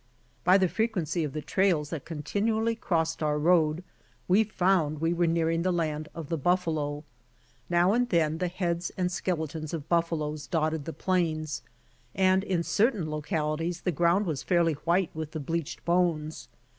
[0.43, 3.83] By THE frequency of the trails that continually crossed our road,
[4.27, 7.03] we found we were nearing the land of the buffalo.
[7.69, 11.61] Now and then the heads and skeletons of buffaloes dotted the plains,
[12.15, 16.47] and in certain localities the ground was fairly white with the bleached bones.